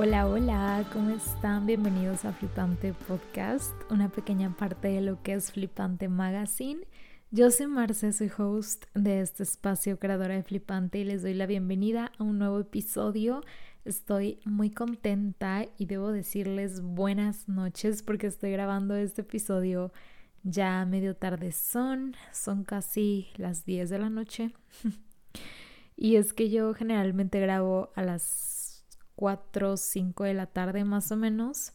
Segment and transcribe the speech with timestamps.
[0.00, 1.66] Hola, hola, ¿cómo están?
[1.66, 6.86] Bienvenidos a Flipante Podcast, una pequeña parte de lo que es Flipante Magazine.
[7.32, 11.46] Yo soy Marce, soy host de este espacio creadora de Flipante y les doy la
[11.46, 13.42] bienvenida a un nuevo episodio.
[13.84, 19.92] Estoy muy contenta y debo decirles buenas noches porque estoy grabando este episodio
[20.44, 24.52] ya medio tarde son, son casi las 10 de la noche.
[25.96, 28.57] y es que yo generalmente grabo a las
[29.18, 31.72] 4 o 5 de la tarde más o menos.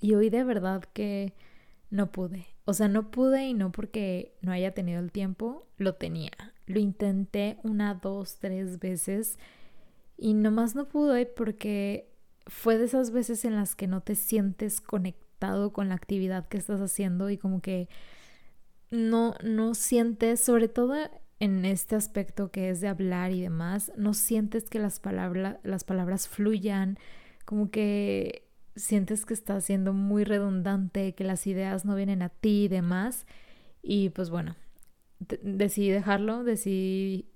[0.00, 1.34] Y hoy de verdad que
[1.90, 2.46] no pude.
[2.64, 6.32] O sea, no pude y no porque no haya tenido el tiempo, lo tenía.
[6.64, 9.38] Lo intenté una, dos, tres veces
[10.16, 12.10] y nomás no pude porque
[12.46, 16.56] fue de esas veces en las que no te sientes conectado con la actividad que
[16.56, 17.90] estás haciendo y como que
[18.90, 20.96] no, no sientes, sobre todo
[21.38, 25.84] en este aspecto que es de hablar y demás, no sientes que las, palabras las
[25.84, 26.98] palabras fluyan,
[27.44, 32.64] como que sientes que está siendo muy redundante, que las ideas no vienen a ti
[32.64, 33.26] y demás.
[33.82, 34.56] Y pues bueno,
[35.42, 37.26] decidí dejarlo, decidí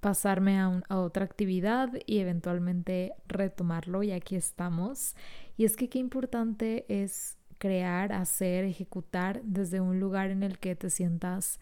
[0.00, 5.14] pasarme a, a, otra actividad y eventualmente retomarlo y aquí estamos.
[5.56, 10.74] Y es que qué importante es crear, hacer, ejecutar desde un lugar en el que
[10.74, 11.60] te sientas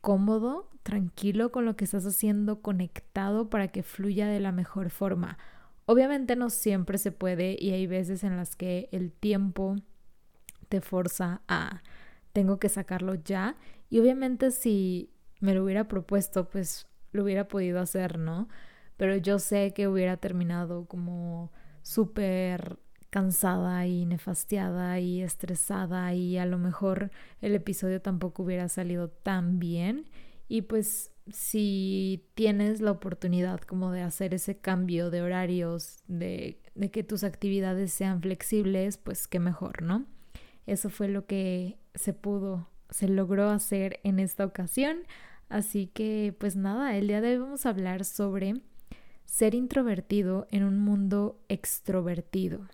[0.00, 5.38] cómodo, tranquilo con lo que estás haciendo, conectado para que fluya de la mejor forma.
[5.86, 9.76] Obviamente no siempre se puede y hay veces en las que el tiempo
[10.68, 11.82] te forza a
[12.32, 13.56] tengo que sacarlo ya
[13.90, 15.10] y obviamente si
[15.40, 18.48] me lo hubiera propuesto pues lo hubiera podido hacer, ¿no?
[18.96, 21.50] Pero yo sé que hubiera terminado como
[21.82, 22.78] súper
[23.10, 29.58] cansada y nefastiada y estresada y a lo mejor el episodio tampoco hubiera salido tan
[29.58, 30.06] bien
[30.48, 36.90] y pues si tienes la oportunidad como de hacer ese cambio de horarios, de, de
[36.90, 40.06] que tus actividades sean flexibles, pues qué mejor, ¿no?
[40.66, 44.98] Eso fue lo que se pudo, se logró hacer en esta ocasión.
[45.48, 48.54] Así que pues nada, el día de hoy vamos a hablar sobre
[49.24, 52.68] ser introvertido en un mundo extrovertido.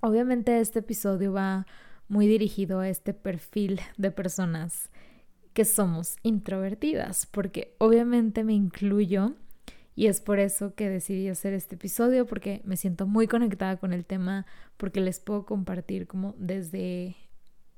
[0.00, 1.66] Obviamente este episodio va
[2.08, 4.90] muy dirigido a este perfil de personas
[5.52, 9.34] que somos introvertidas, porque obviamente me incluyo
[9.94, 13.92] y es por eso que decidí hacer este episodio, porque me siento muy conectada con
[13.92, 14.46] el tema,
[14.78, 17.16] porque les puedo compartir como desde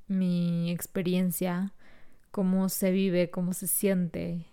[0.06, 1.72] mi experiencia,
[2.30, 4.46] cómo se vive, cómo se siente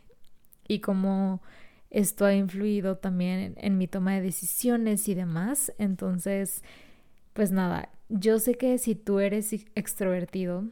[0.67, 1.43] y cómo
[1.91, 5.71] esto ha influido también en, en mi toma de decisiones y demás.
[5.77, 6.63] Entonces,
[7.39, 10.65] pues nada, yo sé que si tú eres extrovertido,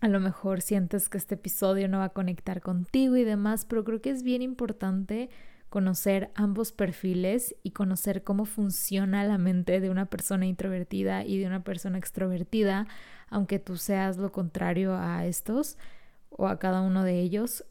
[0.00, 3.84] a lo mejor sientes que este episodio no va a conectar contigo y demás, pero
[3.84, 5.28] creo que es bien importante
[5.68, 11.46] conocer ambos perfiles y conocer cómo funciona la mente de una persona introvertida y de
[11.46, 12.86] una persona extrovertida,
[13.28, 15.76] aunque tú seas lo contrario a estos
[16.30, 17.66] o a cada uno de ellos,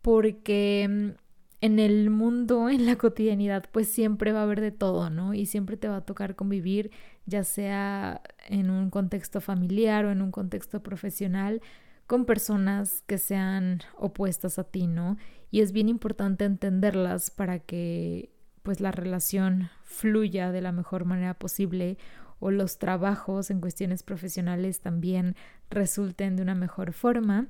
[0.00, 1.21] porque mm,
[1.62, 5.32] en el mundo, en la cotidianidad, pues siempre va a haber de todo, ¿no?
[5.32, 6.90] Y siempre te va a tocar convivir,
[7.24, 11.62] ya sea en un contexto familiar o en un contexto profesional,
[12.08, 15.16] con personas que sean opuestas a ti, ¿no?
[15.52, 18.32] Y es bien importante entenderlas para que
[18.64, 21.96] pues la relación fluya de la mejor manera posible
[22.40, 25.36] o los trabajos en cuestiones profesionales también
[25.70, 27.46] resulten de una mejor forma.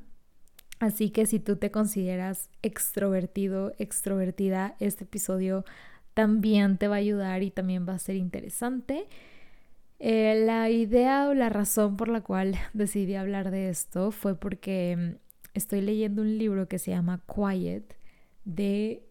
[0.83, 5.65] Así que si tú te consideras extrovertido, extrovertida, este episodio
[6.13, 9.07] también te va a ayudar y también va a ser interesante.
[10.01, 14.97] Eh, la idea o la razón por la cual decidí hablar de esto fue porque
[14.97, 15.19] mm,
[15.55, 17.97] estoy leyendo un libro que se llama Quiet
[18.45, 19.05] de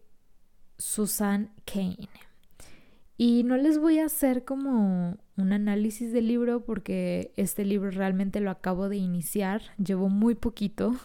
[0.77, 2.09] Susan Kane.
[3.15, 8.41] Y no les voy a hacer como un análisis del libro porque este libro realmente
[8.41, 10.97] lo acabo de iniciar, llevo muy poquito,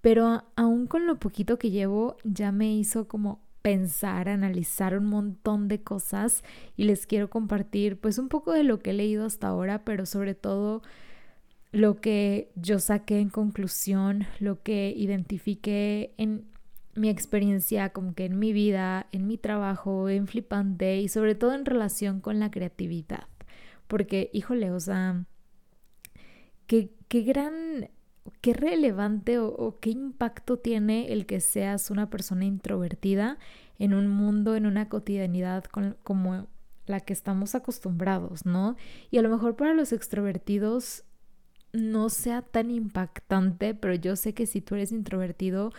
[0.00, 5.68] pero aún con lo poquito que llevo ya me hizo como pensar, analizar un montón
[5.68, 6.44] de cosas
[6.76, 10.06] y les quiero compartir pues un poco de lo que he leído hasta ahora, pero
[10.06, 10.82] sobre todo
[11.72, 16.46] lo que yo saqué en conclusión, lo que identifiqué en
[16.94, 21.54] mi experiencia como que en mi vida, en mi trabajo, en Flipante y sobre todo
[21.54, 23.26] en relación con la creatividad.
[23.86, 25.24] Porque, híjole, o sea,
[26.66, 27.90] qué, qué gran
[28.40, 33.38] qué relevante o, qué impacto tiene el que seas una persona introvertida
[33.78, 36.48] en un mundo, en una cotidianidad como
[36.86, 38.76] la que estamos acostumbrados, ¿no?
[39.10, 41.04] Y a lo mejor para los extrovertidos
[41.72, 45.72] no sea tan impactante, pero yo sé que si tú eres introvertido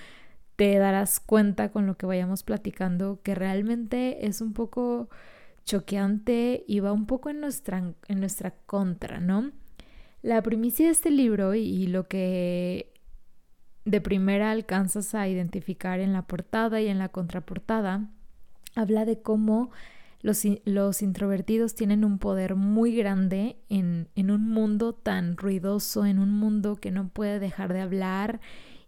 [0.56, 5.10] te darás cuenta con lo que vayamos platicando que realmente es un poco
[5.64, 9.52] choqueante y va un poco en nuestra, en nuestra contra, ¿no?
[10.22, 12.94] La primicia de este libro y lo que
[13.86, 18.10] de primera alcanzas a identificar en la portada y en la contraportada
[18.76, 19.72] habla de cómo
[20.22, 26.20] los, los introvertidos tienen un poder muy grande en, en un mundo tan ruidoso, en
[26.20, 28.42] un mundo que no puede dejar de hablar.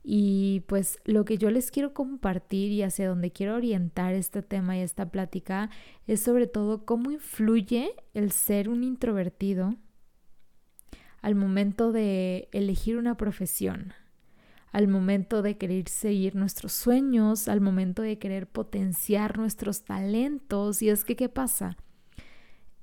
[0.03, 4.77] Y pues lo que yo les quiero compartir y hacia donde quiero orientar este tema
[4.77, 5.69] y esta plática
[6.07, 9.75] es sobre todo cómo influye el ser un introvertido
[11.21, 13.93] al momento de elegir una profesión,
[14.71, 20.81] al momento de querer seguir nuestros sueños, al momento de querer potenciar nuestros talentos.
[20.81, 21.77] Y es que, ¿qué pasa?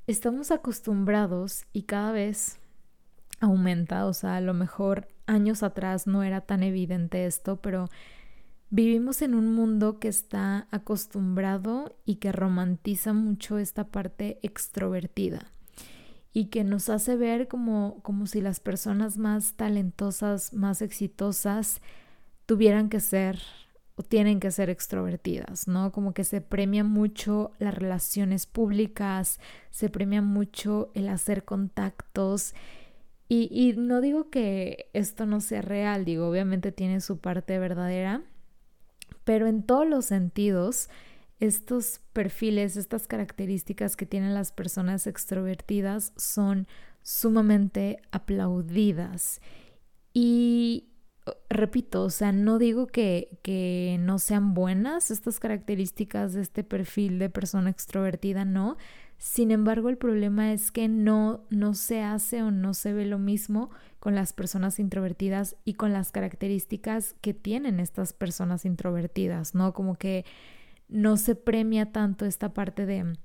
[0.06, 2.58] Estamos acostumbrados y cada vez
[3.40, 7.88] aumenta, o sea, a lo mejor años atrás no era tan evidente esto, pero
[8.70, 15.52] vivimos en un mundo que está acostumbrado y que romantiza mucho esta parte extrovertida
[16.32, 21.80] y que nos hace ver como, como si las personas más talentosas, más exitosas,
[22.46, 23.40] tuvieran que ser
[23.96, 25.90] o tienen que ser extrovertidas, ¿no?
[25.90, 29.40] Como que se premia mucho las relaciones públicas,
[29.70, 32.54] se premia mucho el hacer contactos
[33.30, 38.22] y, no digo que esto no sea real, digo, obviamente tiene su parte verdadera,
[39.24, 40.88] pero en todos los sentidos,
[41.40, 46.66] estos perfiles, estas características que tienen las personas extrovertidas son
[47.02, 49.40] sumamente aplaudidas.
[50.12, 50.88] Y
[51.48, 57.18] repito, o sea, no digo que, que no sean buenas estas características de este perfil
[57.18, 58.76] de persona extrovertida, no,
[59.18, 63.18] sin embargo, el problema es que no, no se hace o no se ve lo
[63.18, 69.74] mismo con las personas introvertidas y con las características que tienen estas personas introvertidas, ¿no?
[69.74, 70.24] Como que
[70.88, 73.16] no se premia tanto esta parte de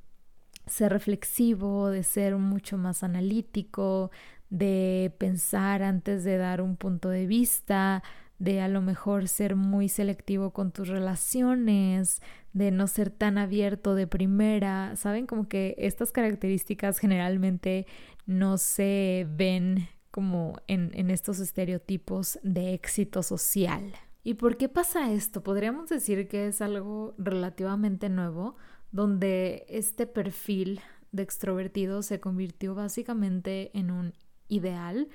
[0.65, 4.12] ser reflexivo, de ser mucho más analítico,
[4.50, 8.04] de pensar antes de dar un punto de vista,
[8.39, 12.21] de a lo mejor ser muy selectivo con tus relaciones,
[12.51, 15.27] de no ser tan abierto de primera, ¿saben?
[15.27, 17.88] Como que estas características generalmente
[18.25, 23.94] no se ven como en, en estos estereotipos de éxito social.
[24.24, 25.44] ¿Y por qué pasa esto?
[25.44, 28.56] Podríamos decir que es algo relativamente nuevo,
[28.92, 30.80] donde este perfil
[31.12, 34.14] de extrovertido se convirtió básicamente en un
[34.48, 35.10] ideal,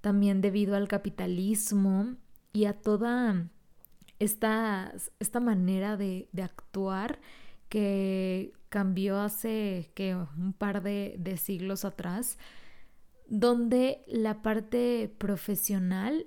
[0.00, 2.16] también debido al capitalismo
[2.52, 3.48] y a toda
[4.18, 7.20] esta, esta manera de, actuar
[7.68, 12.38] que cambió hace que un par de, de siglos atrás,
[13.28, 16.26] donde la parte profesional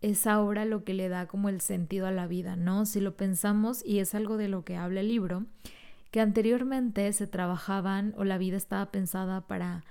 [0.00, 2.86] es ahora lo que le da como el sentido a la vida, ¿no?
[2.86, 5.46] Si lo pensamos, y es algo de lo que habla el libro,
[6.10, 9.84] que anteriormente se trabajaban o la vida estaba pensada para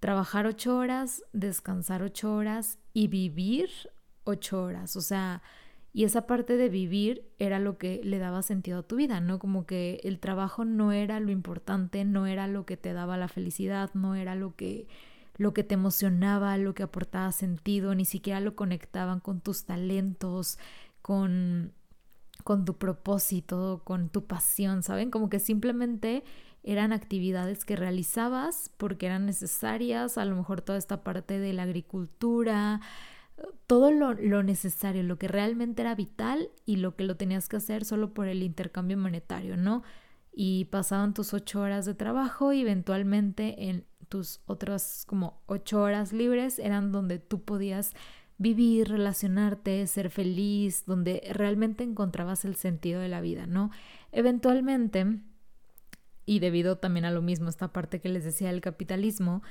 [0.00, 3.70] trabajar ocho horas, descansar ocho horas y vivir
[4.24, 5.42] ocho horas, o sea,
[5.94, 9.38] y esa parte de vivir era lo que le daba sentido a tu vida, ¿no?
[9.38, 13.28] Como que el trabajo no era lo importante, no era lo que te daba la
[13.28, 14.88] felicidad, no era lo que
[15.36, 20.58] lo que te emocionaba, lo que aportaba sentido, ni siquiera lo conectaban con tus talentos,
[21.00, 21.72] con
[22.44, 25.10] con tu propósito, con tu pasión, ¿saben?
[25.10, 26.24] Como que simplemente
[26.64, 31.64] eran actividades que realizabas porque eran necesarias, a lo mejor toda esta parte de la
[31.64, 32.80] agricultura,
[33.66, 37.84] todo lo, necesario, lo que realmente era vital y lo que lo tenías que hacer
[37.84, 39.82] solo por el intercambio monetario, ¿no?
[40.32, 46.12] Y pasaban tus ocho horas de trabajo y eventualmente en tus otras como ocho horas
[46.12, 47.94] libres eran donde tú podías
[48.38, 53.70] vivir, relacionarte, ser feliz, donde realmente encontrabas el sentido de la vida, ¿no?
[54.10, 55.20] Eventualmente,
[56.26, 59.42] y debido también a lo mismo, esta parte que les decía del capitalismo,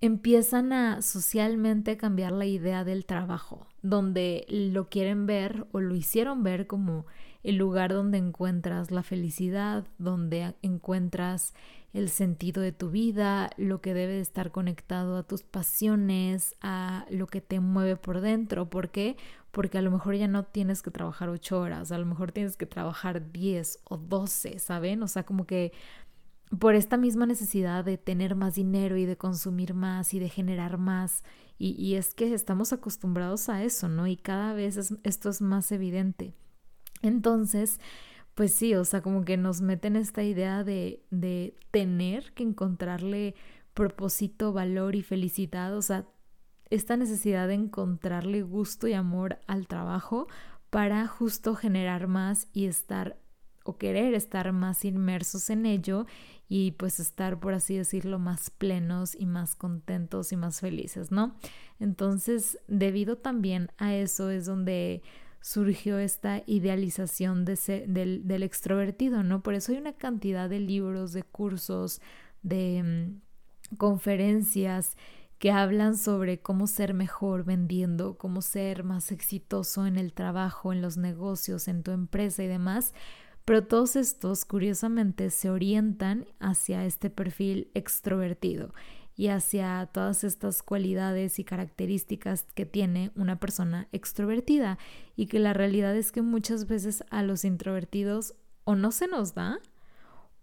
[0.00, 6.42] empiezan a socialmente cambiar la idea del trabajo, donde lo quieren ver o lo hicieron
[6.42, 7.06] ver como
[7.42, 11.54] el lugar donde encuentras la felicidad, donde encuentras
[11.92, 17.26] el sentido de tu vida, lo que debe estar conectado a tus pasiones, a lo
[17.26, 18.70] que te mueve por dentro.
[18.70, 19.16] ¿Por qué?
[19.50, 22.56] Porque a lo mejor ya no tienes que trabajar ocho horas, a lo mejor tienes
[22.56, 25.02] que trabajar diez o doce, ¿saben?
[25.02, 25.72] O sea, como que
[26.58, 30.78] por esta misma necesidad de tener más dinero y de consumir más y de generar
[30.78, 31.24] más.
[31.62, 34.06] Y, es que estamos acostumbrados a eso, ¿no?
[34.06, 36.34] Y cada vez esto es más evidente.
[37.02, 37.80] Entonces,
[38.34, 43.34] pues sí, o sea, como que nos meten esta idea de, de tener que encontrarle
[43.74, 46.06] propósito, valor y felicidad, o sea,
[46.70, 50.28] esta necesidad de encontrarle gusto y amor al trabajo
[50.70, 53.18] para justo generar más y estar
[53.64, 56.06] o querer estar más inmersos en ello
[56.48, 61.36] y pues estar, por así decirlo, más plenos y más contentos y más felices, ¿no?
[61.78, 65.02] Entonces, debido también a eso es donde
[65.40, 69.42] surgió esta idealización de del, del, extrovertido, ¿no?
[69.42, 72.00] Por eso hay una cantidad de libros, de cursos,
[72.42, 74.96] de mm, conferencias
[75.38, 80.82] que hablan sobre cómo ser mejor vendiendo, cómo ser más exitoso en el trabajo, en
[80.82, 82.92] los negocios, en tu empresa y demás,
[83.46, 88.74] pero todos estos, curiosamente, se orientan hacia este perfil extrovertido
[89.20, 94.78] y hacia todas estas cualidades y características que tiene una persona extrovertida
[95.14, 98.34] y que la realidad es que muchas veces a los introvertidos
[98.64, 99.58] o no se nos da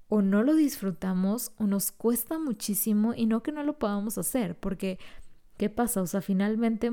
[0.10, 4.56] o no lo disfrutamos o nos cuesta muchísimo y no que no lo podamos hacer
[4.56, 5.00] porque
[5.58, 6.04] ¿qué pasa?
[6.04, 6.92] O sea, finalmente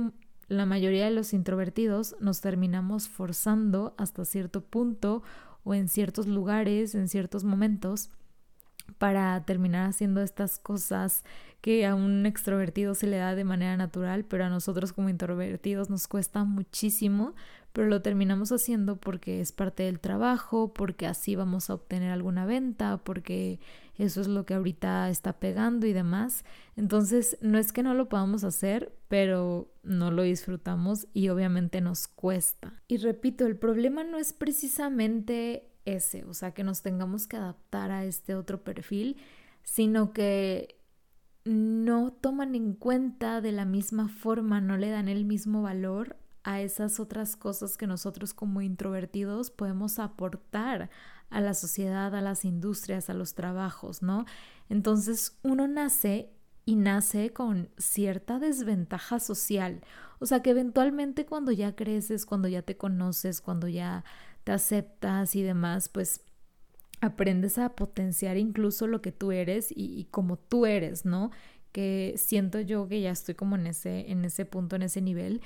[0.48, 5.22] la mayoría de los introvertidos nos terminamos forzando hasta cierto punto
[5.64, 8.08] o en ciertos lugares, en ciertos momentos,
[8.98, 11.24] para terminar haciendo estas cosas
[11.60, 15.88] que a un extrovertido se le da de manera natural, pero a nosotros como introvertidos
[15.88, 17.34] nos cuesta muchísimo,
[17.72, 22.46] pero lo terminamos haciendo porque es parte del trabajo, porque así vamos a obtener alguna
[22.46, 23.58] venta, porque
[23.96, 26.44] eso es lo que ahorita está pegando y demás.
[26.76, 32.08] Entonces, no es que no lo podamos hacer, pero no lo disfrutamos y obviamente nos
[32.08, 32.72] cuesta.
[32.88, 37.90] Y repito, el problema no es precisamente ese, o sea, que nos tengamos que adaptar
[37.90, 39.16] a este otro perfil,
[39.62, 40.80] sino que
[41.44, 46.60] no toman en cuenta de la misma forma, no le dan el mismo valor a
[46.60, 50.90] esas otras cosas que nosotros como introvertidos podemos aportar
[51.30, 54.24] a la sociedad, a las industrias, a los trabajos, ¿no?
[54.68, 56.30] Entonces uno nace
[56.66, 59.82] y nace con cierta desventaja social.
[60.18, 64.04] O sea que eventualmente cuando ya creces, cuando ya te conoces, cuando ya
[64.44, 66.20] te aceptas y demás, pues
[67.00, 71.30] aprendes a potenciar incluso lo que tú eres y, como tú eres, ¿no?
[71.72, 75.40] Que siento yo que ya estoy como en ese, en ese punto, en ese nivel.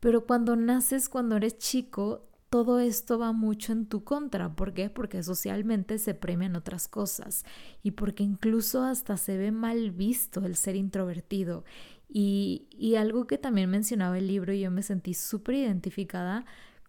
[0.00, 4.54] Pero cuando naces, cuando eres chico, todo esto va mucho en tu contra.
[4.54, 4.90] ¿Por qué?
[4.90, 7.44] Porque socialmente se premian otras cosas
[7.82, 11.64] y porque incluso hasta se ve mal visto el ser introvertido.
[12.08, 16.44] Y, y algo que también mencionaba el libro y yo me sentí súper identificada,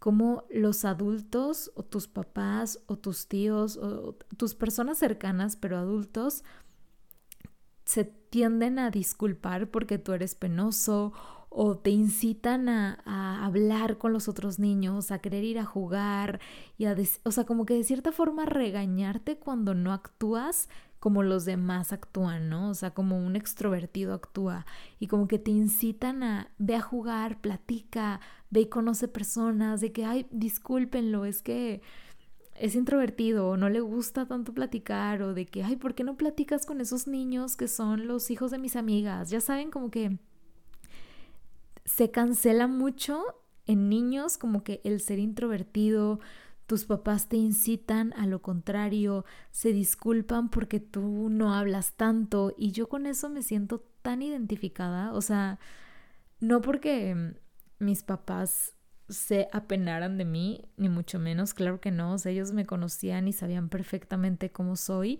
[0.05, 6.43] como los adultos o tus papás o tus tíos o tus personas cercanas, pero adultos,
[7.85, 11.11] se tienden a disculpar porque tú eres penoso
[11.49, 16.39] o te incitan a, hablar con los otros niños, a querer ir a jugar
[16.77, 20.69] y a, o sea, como que de cierta forma regañarte cuando no actúas
[21.05, 22.71] como los demás actúan, ¿no?
[22.71, 24.65] O sea, como un extrovertido actúa
[24.97, 28.19] y como que te incitan a ve a jugar, platica,
[28.49, 31.83] ve y conoce personas, de que, ay, discúlpenlo, es que
[32.55, 36.17] es introvertido o no le gusta tanto platicar o de que, ay, ¿por qué no
[36.17, 39.29] platicas con esos niños que son los hijos de mis amigas?
[39.29, 40.17] Ya saben, como que
[41.85, 43.23] se cancela mucho
[43.67, 46.19] en niños como que el ser introvertido,
[46.65, 52.71] tus papás te incitan a lo contrario, se disculpan porque tú no hablas tanto y
[52.71, 55.59] yo con eso me siento tan identificada, o sea,
[56.39, 57.35] no porque
[57.79, 58.75] mis papás
[59.09, 63.27] se apenaran de mí, ni mucho menos, claro que no, o sea, ellos me conocían
[63.27, 65.19] y sabían perfectamente cómo soy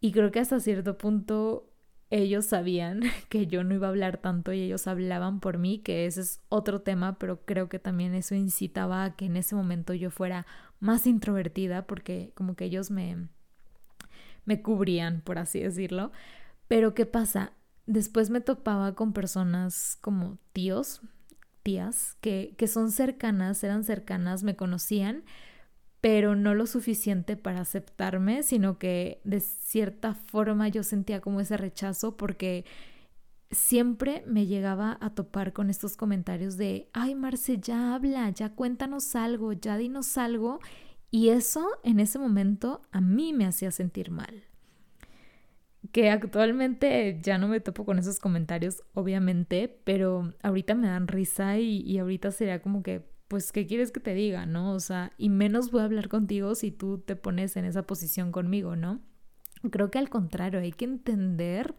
[0.00, 1.73] y creo que hasta cierto punto
[2.14, 6.06] ellos sabían que yo no iba a hablar tanto y ellos hablaban por mí, que
[6.06, 9.94] ese es otro tema, pero creo que también eso incitaba a que en ese momento
[9.94, 10.46] yo fuera
[10.78, 13.28] más introvertida porque como que ellos me
[14.44, 16.12] me cubrían, por así decirlo.
[16.68, 17.52] Pero ¿qué pasa?
[17.86, 21.00] Después me topaba con personas como tíos,
[21.62, 25.24] tías, que, que son cercanas, eran cercanas, me conocían,
[26.04, 31.56] pero no lo suficiente para aceptarme, sino que de cierta forma yo sentía como ese
[31.56, 32.66] rechazo porque
[33.50, 39.16] siempre me llegaba a topar con estos comentarios de, ay Marce, ya habla, ya cuéntanos
[39.16, 40.60] algo, ya dinos algo,
[41.10, 44.44] y eso en ese momento a mí me hacía sentir mal.
[45.90, 51.56] Que actualmente ya no me topo con esos comentarios, obviamente, pero ahorita me dan risa
[51.56, 54.74] y, y ahorita sería como que, pues, ¿qué quieres que te diga, no?
[54.74, 58.30] O sea, y menos voy a hablar contigo si tú te pones en esa posición
[58.30, 59.00] conmigo, ¿no?
[59.72, 61.74] Creo que al contrario, hay que entender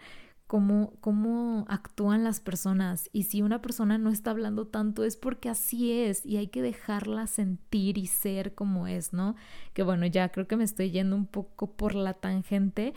[0.48, 5.48] cómo, cómo actúan las personas y si una persona no está hablando tanto es porque
[5.48, 9.38] así es y hay que dejarla sentir y ser como es, ¿no?
[9.74, 12.94] Que bueno, ya creo que me estoy yendo un poco por la tangente,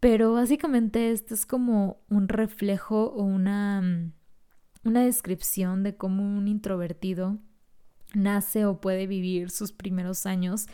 [0.00, 3.82] pero básicamente esto es como un reflejo o una,
[4.82, 7.38] una descripción de cómo un introvertido
[8.14, 10.66] nace o puede vivir sus primeros años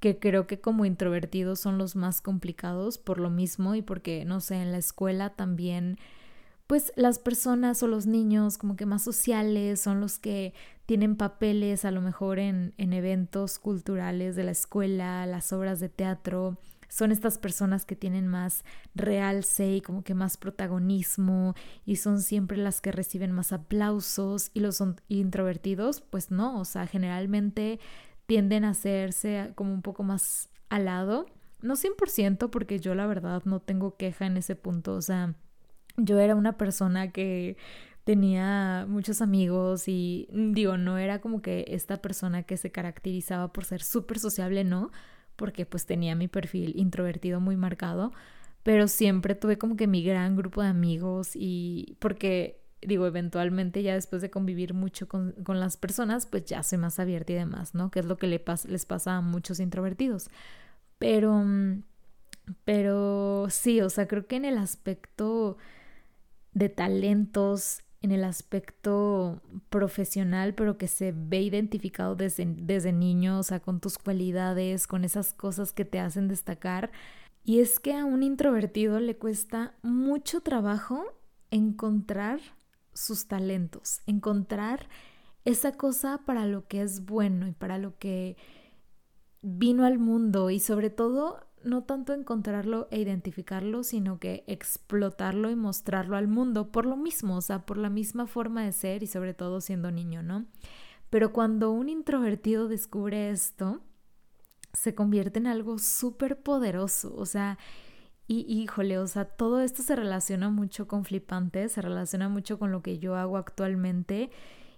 [0.00, 4.40] que creo que como introvertidos son los más complicados por lo mismo y porque, no
[4.40, 5.98] sé, en la escuela también,
[6.66, 10.54] pues las personas o los niños como que más sociales son los que
[10.86, 15.90] tienen papeles a lo mejor en, en eventos culturales de la escuela, las obras de
[15.90, 16.56] teatro,
[16.90, 21.54] son estas personas que tienen más realce y como que más protagonismo
[21.86, 26.86] y son siempre las que reciben más aplausos y los introvertidos, pues no, o sea,
[26.86, 27.78] generalmente
[28.26, 31.26] tienden a hacerse como un poco más al lado.
[31.62, 34.94] No 100% porque yo la verdad no tengo queja en ese punto.
[34.94, 35.34] O sea,
[35.96, 37.56] yo era una persona que
[38.04, 43.64] tenía muchos amigos y digo, no era como que esta persona que se caracterizaba por
[43.64, 44.90] ser súper sociable, no,
[45.40, 48.12] porque pues tenía mi perfil introvertido muy marcado,
[48.62, 53.94] pero siempre tuve como que mi gran grupo de amigos y porque digo, eventualmente ya
[53.94, 57.90] después de convivir mucho con, las personas, pues ya soy más abierta y demás, ¿no?
[57.90, 60.28] Que es lo que le les pasa a muchos introvertidos.
[60.98, 61.84] Pero, mm,
[62.64, 65.56] pero sí, o sea, creo que en el aspecto
[66.52, 73.42] de talentos, en el aspecto profesional, pero que se ve identificado desde, desde niño, o
[73.42, 76.90] sea, con tus cualidades, con esas cosas que te hacen destacar.
[77.44, 81.04] Y es que a un introvertido le cuesta mucho trabajo
[81.50, 82.40] encontrar
[82.94, 84.88] sus talentos, encontrar
[85.44, 88.36] esa cosa para lo que es bueno y para lo que
[89.42, 95.56] vino al mundo y sobre todo no tanto encontrarlo e identificarlo, sino que explotarlo y
[95.56, 99.06] mostrarlo al mundo por lo mismo, o sea, por la misma forma de ser y
[99.06, 100.46] sobre todo siendo niño, ¿no?
[101.10, 103.80] Pero cuando un introvertido descubre esto,
[104.72, 107.58] se convierte en algo súper poderoso, o sea,
[108.26, 112.70] y híjole, o sea, todo esto se relaciona mucho con flipante, se relaciona mucho con
[112.70, 114.30] lo que yo hago actualmente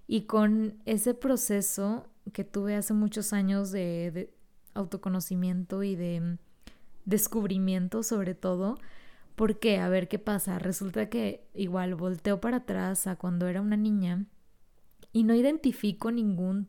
[0.07, 4.33] y con ese proceso que tuve hace muchos años de,
[4.75, 6.39] autoconocimiento y de
[7.05, 8.79] descubrimiento sobre todo.
[9.35, 13.77] Porque, a ver qué pasa, resulta que igual volteo para atrás a cuando era una
[13.77, 14.27] niña
[15.13, 16.69] y no identifico ningún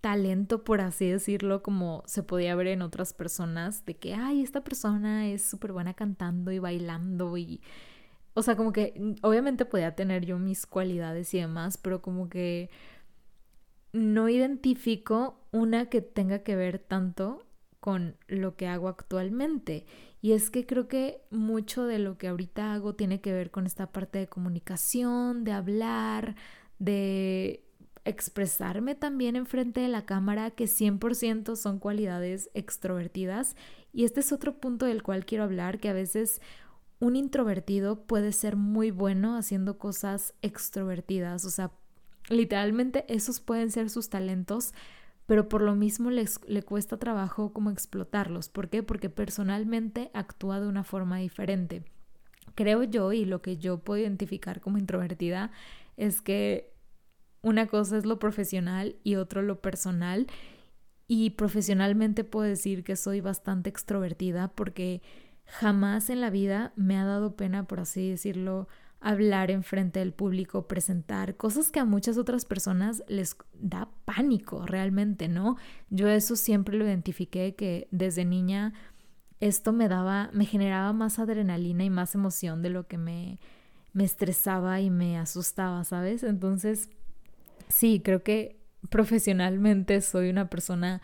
[0.00, 4.62] talento, por así decirlo, como se podía ver en otras personas, de que, ay, esta
[4.62, 7.62] persona es súper buena cantando y bailando y...
[8.34, 12.28] O sea, como que mm, obviamente podía tener yo mis cualidades y demás, pero como
[12.28, 12.68] que
[13.92, 17.46] no identifico una que tenga que ver tanto
[17.84, 19.84] con lo que hago actualmente.
[20.22, 23.66] Y es que creo que mucho de lo que ahorita hago tiene que ver con
[23.66, 26.34] esta parte de comunicación, de hablar,
[26.78, 27.62] de
[28.06, 33.54] expresarme también enfrente de la cámara, que 100% son cualidades extrovertidas.
[33.92, 36.40] Y este es otro punto del cual quiero hablar, que a veces
[37.00, 41.70] un introvertido puede ser muy bueno haciendo cosas extrovertidas, o sea,
[42.30, 44.72] literalmente esos pueden ser sus talentos,
[45.26, 48.48] pero por lo mismo les, le cuesta trabajo como explotarlos.
[48.48, 48.82] ¿Por qué?
[48.82, 51.84] Porque personalmente actúa de una forma diferente.
[52.54, 55.50] Creo yo, y lo que yo puedo identificar como introvertida,
[55.96, 56.72] es que
[57.42, 60.26] una cosa es lo profesional y otro lo personal.
[61.06, 65.02] Y profesionalmente puedo decir que soy bastante extrovertida porque
[65.44, 68.68] jamás en la vida me ha dado pena, por así decirlo,
[69.04, 74.64] hablar en frente del público, presentar cosas que a muchas otras personas les da pánico
[74.64, 75.56] realmente, ¿no?
[75.90, 78.72] Yo eso siempre lo identifiqué que desde niña
[79.40, 83.38] esto me daba, me generaba más adrenalina y más emoción de lo que me,
[83.92, 86.22] me estresaba y me asustaba, ¿sabes?
[86.22, 86.88] Entonces,
[87.68, 88.56] sí, creo que
[88.88, 91.02] profesionalmente soy una persona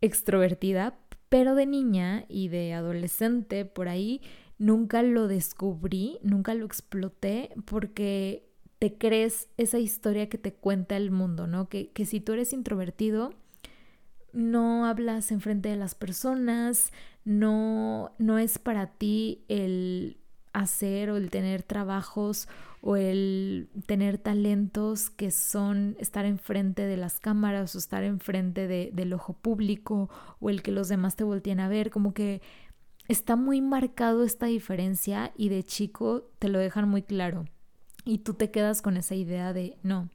[0.00, 4.22] extrovertida, pero de niña y de adolescente por ahí
[4.58, 11.10] nunca lo descubrí, nunca lo exploté porque te crees esa historia que te cuenta el
[11.10, 11.68] mundo, ¿no?
[11.68, 13.32] Que, que si tú eres introvertido,
[14.32, 16.92] no hablas enfrente de las personas,
[17.24, 20.18] no, no es para ti el
[20.52, 22.48] hacer o el tener trabajos
[22.80, 28.90] o el tener talentos que son estar enfrente de las cámaras o estar enfrente de,
[28.92, 32.42] del ojo público o el que los demás te volteen a ver, como que
[33.08, 37.44] está muy marcado esta diferencia y de chico te lo dejan muy claro
[38.04, 40.08] y tú te quedas con esa idea de no,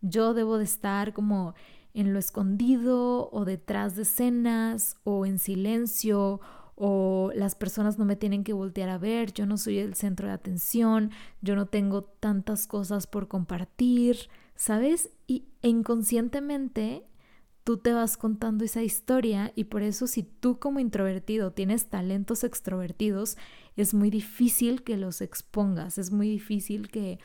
[0.00, 1.54] yo debo de estar como
[1.94, 6.40] en lo escondido o detrás de escenas o en silencio
[6.76, 10.28] o las personas no me tienen que voltear a ver, yo no soy el centro
[10.28, 15.10] de atención, yo no tengo tantas cosas por compartir, ¿sabes?
[15.26, 17.07] Y inconscientemente
[17.68, 22.42] tú te vas contando esa historia y por eso si tú como introvertido tienes talentos
[22.42, 23.36] extrovertidos,
[23.76, 27.18] es muy difícil que los expongas, es muy difícil que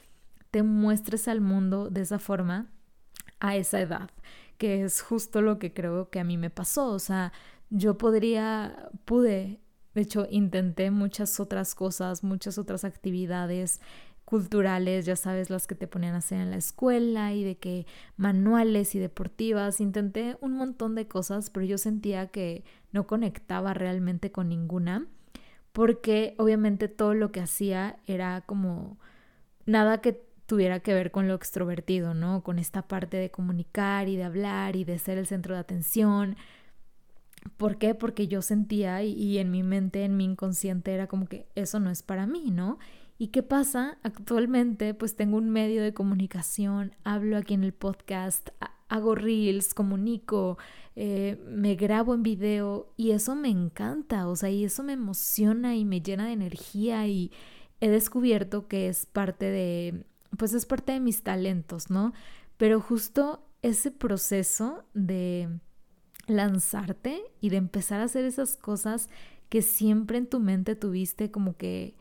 [0.51, 2.69] te muestres al mundo de esa forma
[3.39, 4.09] a esa edad,
[4.57, 7.31] que es justo lo que creo que a mí me pasó, o sea,
[7.69, 9.61] yo podría, pude,
[9.95, 13.79] de hecho, intenté muchas otras cosas, muchas otras actividades
[14.33, 17.85] culturales, ya sabes, las que te ponían a hacer en la escuela y de que
[18.17, 19.79] manuales y deportivas.
[19.79, 25.05] Intenté un montón de cosas, pero yo sentía que no conectaba realmente con ninguna,
[25.71, 28.97] porque obviamente todo lo que hacía era como
[29.67, 32.41] nada que tuviera que ver con lo extrovertido, ¿no?
[32.41, 36.37] Con esta parte de comunicar y de hablar y de ser el centro de atención.
[37.57, 37.93] ¿Por qué?
[37.93, 41.91] Porque yo sentía y, en mi mente, en mi inconsciente era como que eso no
[41.91, 42.79] es para mí, ¿no?
[43.23, 43.99] ¿Y qué pasa?
[44.03, 48.49] Actualmente pues tengo un medio de comunicación, hablo aquí en el podcast,
[48.89, 50.57] hago reels, comunico,
[50.97, 55.73] eh, me grabo en video y eso me encanta, o sea, y eso me emociona
[55.77, 57.31] y me llena de energía y
[57.79, 60.05] he descubierto que es parte de,
[60.37, 62.11] pues es parte de mis talentos, ¿no?
[62.57, 65.47] Pero justo ese proceso de
[66.27, 69.09] lanzarte y de empezar a hacer esas cosas
[69.47, 71.95] que siempre en tu mente tuviste como que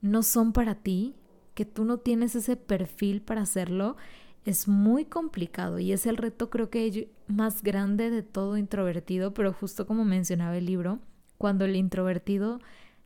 [0.00, 1.14] no son para ti,
[1.54, 3.96] que tú no tienes ese perfil para hacerlo,
[4.44, 9.52] es muy complicado y es el reto creo que más grande de todo introvertido, pero
[9.52, 11.00] justo como mencionaba el libro,
[11.38, 12.60] cuando el introvertido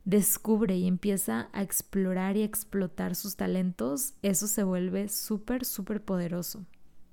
[0.05, 6.65] descubre y empieza a explorar y explotar sus talentos, eso se vuelve súper, súper poderoso.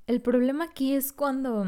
[0.06, 1.66] El problema aquí es cuando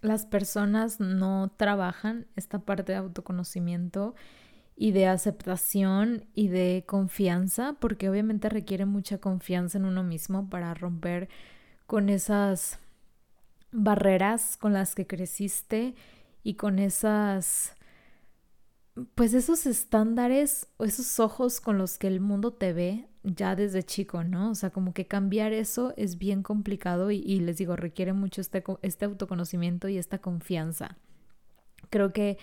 [0.00, 4.14] las personas no trabajan esta parte de autoconocimiento
[4.76, 10.74] y de aceptación y de confianza, porque obviamente requiere mucha confianza en uno mismo para
[10.74, 11.28] romper
[11.86, 12.78] con esas
[13.70, 15.94] barreras con las que creciste
[16.42, 17.74] y con esas
[19.14, 23.82] pues esos estándares o esos ojos con los que el mundo te ve ya desde
[23.82, 24.50] chico, ¿no?
[24.50, 28.62] O sea, como que cambiar eso es bien complicado y, les digo, requiere mucho este,
[28.82, 30.98] este autoconocimiento y esta confianza.
[31.88, 32.38] Creo que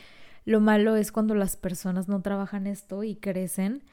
[0.50, 3.84] lo malo es cuando las personas no trabajan esto y crecen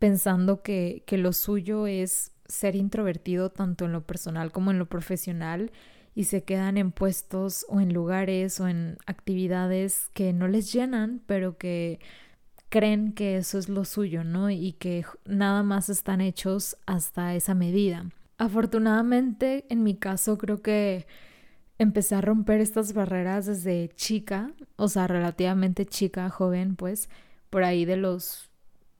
[0.00, 4.86] pensando que, que lo suyo es ser introvertido tanto en lo personal como en lo
[4.86, 5.70] profesional
[6.12, 11.22] y se quedan en puestos o en lugares o en actividades que no les llenan,
[11.24, 12.00] pero que
[12.68, 14.50] creen que eso es lo suyo, ¿no?
[14.50, 18.10] Y que nada más están hechos hasta esa medida.
[18.38, 21.06] Afortunadamente, en mi caso, creo que
[21.78, 27.08] empecé a romper estas barreras desde chica, o sea, relativamente chica, joven, pues,
[27.50, 28.50] por ahí de los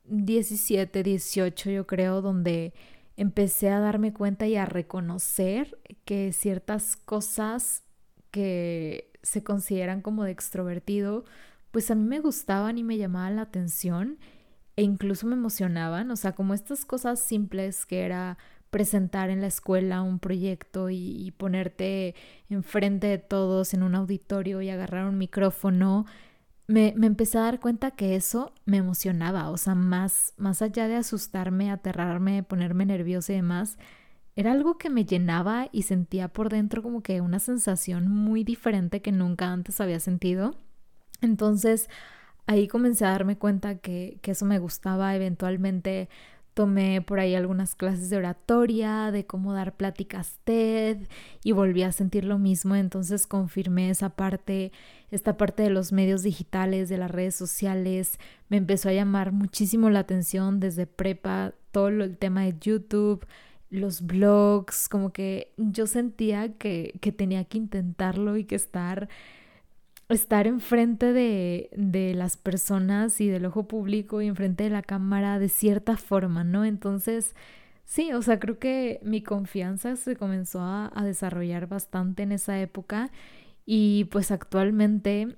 [0.05, 2.75] 17, 18, yo creo, donde
[3.17, 7.83] empecé a darme cuenta y a reconocer que ciertas cosas
[8.31, 11.25] que se consideran como de extrovertido,
[11.71, 14.19] pues a mí me gustaban y me llamaban la atención
[14.77, 18.37] e incluso me emocionaban, o sea, como estas cosas simples que era
[18.77, 22.15] presentar en la escuela un proyecto y, ponerte
[22.51, 26.05] enfrente de todos en un auditorio y agarrar un micrófono
[26.67, 30.97] me, empecé a dar cuenta que eso me emocionaba, o sea, más, más allá de
[30.97, 33.79] asustarme, aterrarme, ponerme nerviosa y demás,
[34.35, 39.01] era algo que me llenaba y sentía por dentro como que una sensación muy diferente
[39.01, 40.55] que nunca antes había sentido.
[41.23, 41.89] Entonces
[42.47, 46.11] ahí comencé a darme cuenta que, que eso me gustaba, eventualmente
[46.57, 50.97] Tomé por ahí algunas clases de oratoria, de cómo dar pláticas TED
[51.45, 54.73] y volví a sentir lo mismo, entonces confirmé esa parte,
[55.11, 59.91] esta parte de los medios digitales, de las redes sociales, me empezó a llamar muchísimo
[59.91, 63.27] la atención desde prepa, todo el tema de YouTube,
[63.69, 69.11] los blogs, como que yo sentía que, que tenía que intentarlo y que estar
[70.09, 75.39] estar enfrente de, de las personas y del ojo público y enfrente de la cámara
[75.39, 76.65] de cierta forma, ¿no?
[76.65, 77.35] Entonces,
[77.85, 82.61] sí, o sea, creo que mi confianza se comenzó a, a desarrollar bastante en esa
[82.61, 83.11] época
[83.67, 85.37] y pues actualmente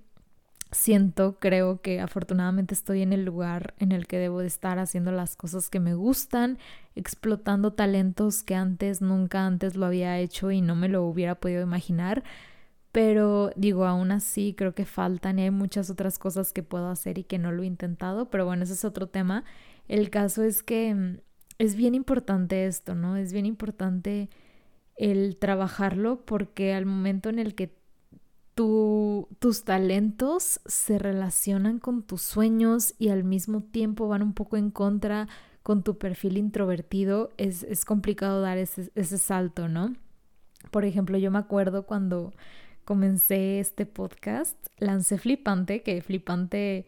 [0.71, 5.13] siento, creo que afortunadamente estoy en el lugar en el que debo de estar haciendo
[5.13, 6.59] las cosas que me gustan,
[6.95, 11.63] explotando talentos que antes, nunca antes lo había hecho y no me lo hubiera podido
[11.63, 12.23] imaginar.
[12.93, 17.19] Pero digo, aún así creo que faltan y hay muchas otras cosas que puedo hacer
[17.19, 19.45] y que no lo he intentado, pero bueno, ese es otro tema.
[19.89, 21.19] El caso es que mm,
[21.59, 23.17] es bien importante esto, ¿no?
[23.17, 24.31] Es bien importante
[24.97, 27.77] el trabajarlo porque al momento en el que
[28.55, 34.73] tus talentos se relacionan con tus sueños y al mismo tiempo van un poco en
[34.73, 35.29] contra
[35.63, 39.95] con tu perfil introvertido, es, es complicado dar ese, ese salto, ¿no?
[40.73, 42.33] Por ejemplo, yo me acuerdo cuando
[42.89, 46.87] comencé este podcast, lancé Flipante, que Flipante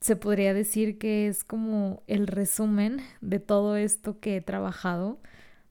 [0.00, 5.18] se podría decir que es como el resumen de todo esto que he trabajado,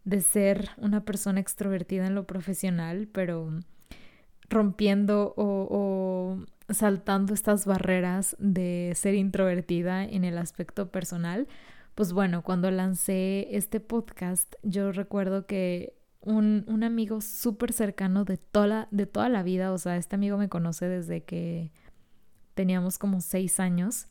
[0.03, 3.49] de ser una persona extrovertida en lo profesional, pero
[4.47, 6.37] rompiendo o,
[6.69, 11.47] saltando estas barreras de ser introvertida en el aspecto personal,
[11.95, 15.94] pues bueno, cuando lancé este podcast, yo recuerdo que
[16.25, 20.37] un, un amigo súper cercano de toda, de toda la vida, o sea, este amigo
[20.37, 21.71] me conoce desde que
[22.55, 24.07] teníamos como seis años,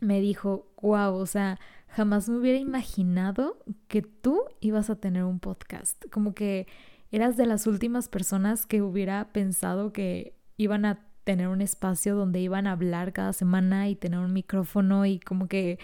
[0.00, 5.40] me dijo, wow, o sea, jamás me hubiera imaginado que tú ibas a tener un
[5.40, 6.04] podcast.
[6.10, 6.66] Como que
[7.10, 12.40] eras de las últimas personas que hubiera pensado que iban a tener un espacio donde
[12.40, 15.78] iban a hablar cada semana y tener un micrófono y como que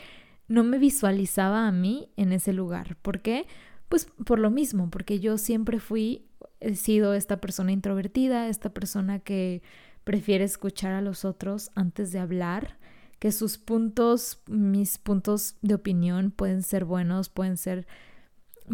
[0.48, 2.96] no me visualizaba a mí en ese lugar.
[2.96, 3.46] ¿Por qué?
[3.90, 6.24] Pues por lo mismo, porque yo siempre fui,
[6.60, 9.62] he sido esta persona introvertida, esta persona que
[10.04, 12.78] prefiere escuchar a los otros antes de hablar,
[13.18, 17.88] que sus puntos, mis puntos de opinión pueden ser buenos, pueden ser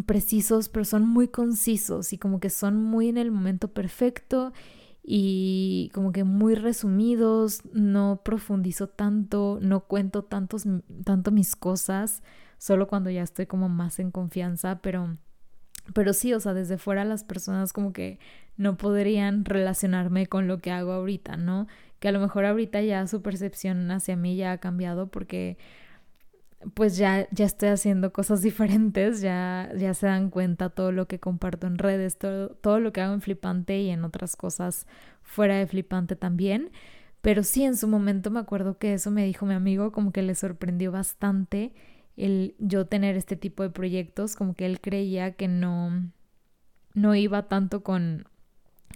[0.05, 4.53] precisos, pero son muy concisos y como que son muy en el momento perfecto
[5.09, 10.65] y como que muy resumidos, no profundizo tanto, no cuento tantos,
[11.05, 12.25] tanto mis cosas,
[12.59, 15.17] solo cuando ya estoy como más en confianza, pero
[15.95, 18.19] pero sí, o sea, desde fuera las personas como que
[18.57, 21.69] no podrían relacionarme con lo que hago ahorita, ¿no?
[22.01, 25.57] Que a lo mejor ahorita ya su percepción hacia mí ya ha cambiado porque
[26.75, 31.21] pues ya, ya estoy haciendo cosas diferentes, ya, ya se dan cuenta todo lo que
[31.21, 34.87] comparto en redes, todo, todo lo que hago en Flipante y en otras cosas
[35.23, 36.71] fuera de Flipante también.
[37.23, 40.23] Pero sí, en su momento me acuerdo que eso me dijo mi amigo, como que
[40.23, 41.73] le sorprendió bastante
[42.17, 46.11] el yo tener este tipo de proyectos, como que él creía que no,
[46.95, 48.27] no iba tanto con,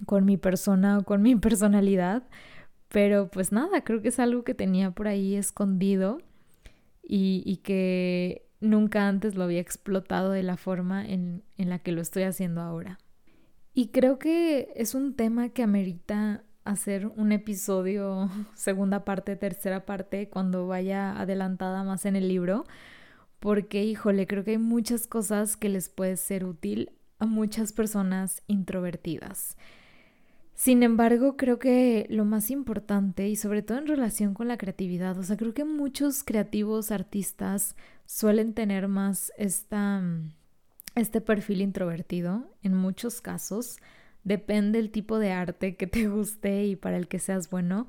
[0.05, 2.23] con mi persona o con mi personalidad,
[2.89, 6.19] pero pues nada, creo que es algo que tenía por ahí escondido
[7.03, 12.01] y, que nunca antes lo había explotado de la forma en, en la que lo
[12.01, 12.99] estoy haciendo ahora.
[13.73, 20.29] Y creo que es un tema que amerita hacer un episodio, segunda parte, tercera parte,
[20.29, 22.65] cuando vaya adelantada más en el libro,
[23.39, 28.43] porque, híjole, creo que hay muchas cosas que les puede ser útil a muchas personas
[28.47, 29.57] introvertidas.
[30.61, 35.17] Sin embargo, creo que lo más importante, y sobre todo en relación con la creatividad,
[35.17, 40.03] o sea, creo que muchos creativos artistas suelen tener más esta,
[40.93, 43.79] este perfil introvertido en muchos casos.
[44.23, 47.87] Depende el tipo de arte que te guste y para el que seas bueno,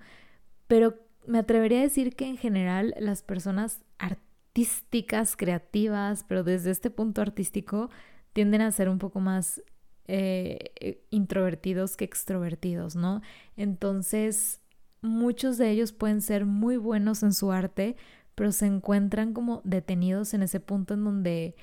[0.66, 0.94] pero
[1.26, 6.90] me atrevería a decir que en general las personas artísticas artísticas, creativas, pero desde este
[6.90, 7.88] punto artístico
[8.35, 9.62] tienden a ser un poco más
[10.08, 13.22] eh, introvertidos que extrovertidos, ¿no?
[13.56, 14.60] Entonces,
[15.00, 17.96] muchos de ellos pueden ser muy buenos en su arte,
[18.34, 21.54] pero se encuentran como detenidos en ese punto en donde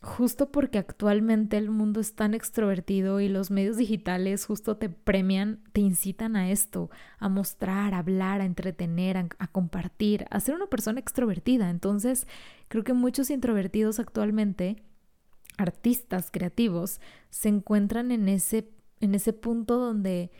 [0.00, 5.60] justo porque actualmente el mundo es tan extrovertido y los medios digitales justo te premian,
[5.72, 10.66] te incitan a esto, a mostrar, a hablar, a entretener, a, compartir, a ser una
[10.66, 11.68] persona extrovertida.
[11.68, 12.26] Entonces,
[12.68, 14.82] creo que muchos introvertidos actualmente,
[15.58, 20.30] artistas creativos, se encuentran en ese, en ese punto donde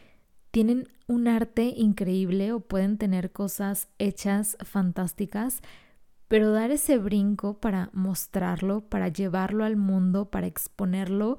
[0.50, 5.61] tienen un arte increíble o pueden tener cosas hechas fantásticas,
[6.28, 11.38] pero dar ese brinco para mostrarlo, para llevarlo al mundo, para exponerlo,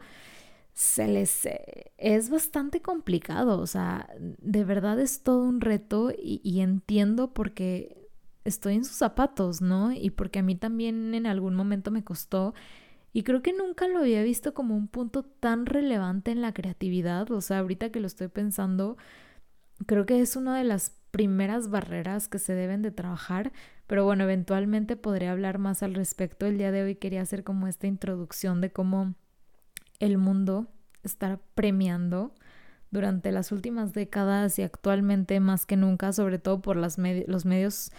[0.73, 6.41] se les eh, es bastante complicado, o sea, de verdad es todo un reto y,
[6.43, 8.09] y entiendo porque
[8.45, 9.91] estoy en sus zapatos, ¿no?
[9.91, 12.53] Y porque a mí también en algún momento me costó
[13.13, 17.29] y creo que nunca lo había visto como un punto tan relevante en la creatividad,
[17.31, 18.97] o sea, ahorita que lo estoy pensando,
[19.85, 23.51] creo que es una de las primeras barreras que se deben de trabajar,
[23.87, 26.45] pero bueno, eventualmente podré hablar más al respecto.
[26.45, 29.15] El día de hoy quería hacer como esta introducción de cómo
[29.99, 30.67] el mundo
[31.03, 32.33] está premiando
[32.91, 37.91] durante las últimas décadas y actualmente más que nunca, sobre todo por las los medios,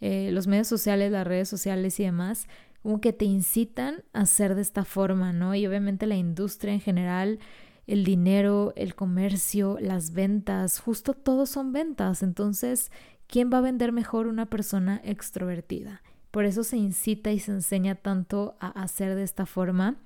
[0.00, 2.48] eh, los medios sociales, las redes sociales y demás,
[2.86, 5.56] como que te incitan a ser de esta forma, ¿no?
[5.56, 7.40] Y obviamente la industria en general
[7.88, 12.22] el dinero, el comercio, las ventas, justo todos son ventas.
[12.22, 12.92] Entonces,
[13.26, 16.00] ¿quién va a vender mejor una persona extrovertida?
[16.30, 19.96] Por eso se incita y se enseña tanto a hacer de esta forma.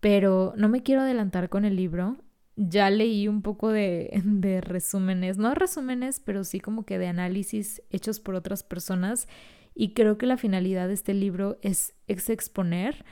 [0.00, 2.18] Pero no me quiero adelantar con el libro.
[2.56, 7.80] Ya leí un poco de, de resúmenes, no resúmenes, pero sí como que de análisis
[7.88, 9.28] hechos por otras personas.
[9.74, 13.04] Y creo que la finalidad de este libro es, exponer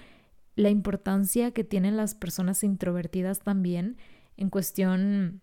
[0.57, 3.96] la importancia que tienen las personas introvertidas también
[4.37, 5.40] en cuestión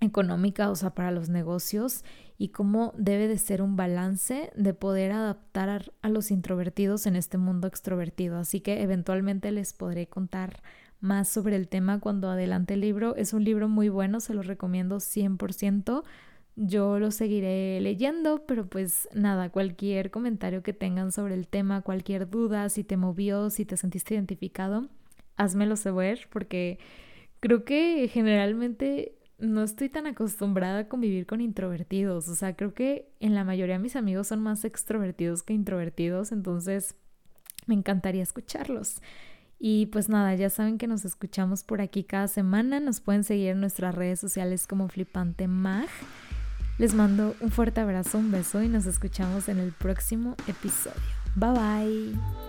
[0.00, 2.04] económica, o sea, para los negocios
[2.36, 7.38] y cómo debe de ser un balance de poder adaptar a los introvertidos en este
[7.38, 8.38] mundo extrovertido.
[8.38, 10.62] Así que eventualmente les podré contar
[11.00, 13.16] más sobre el tema cuando adelante el libro.
[13.16, 16.04] Es un libro muy bueno, se lo recomiendo 100%.
[16.60, 22.28] Yo lo seguiré leyendo, pero pues nada, cualquier comentario que tengan sobre el tema, cualquier
[22.28, 24.88] duda, si te movió, si te sentiste identificado,
[25.36, 26.80] házmelo saber porque
[27.38, 32.28] creo que generalmente no estoy tan acostumbrada a convivir con introvertidos.
[32.28, 36.32] O sea, creo que en la mayoría de mis amigos son más extrovertidos que introvertidos,
[36.32, 36.96] entonces
[37.66, 39.00] me encantaría escucharlos.
[39.60, 42.80] Y pues nada, ya saben que nos escuchamos por aquí cada semana.
[42.80, 45.88] Nos pueden seguir en nuestras redes sociales como Flipante Mag.
[46.78, 51.00] Les mando un fuerte abrazo, un beso y nos escuchamos en el próximo episodio.
[51.34, 52.47] Bye bye.